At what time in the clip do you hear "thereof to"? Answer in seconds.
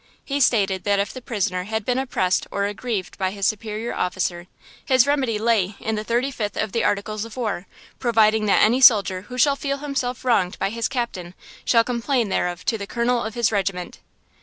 12.29-12.79